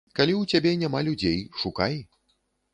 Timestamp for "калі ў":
0.19-0.55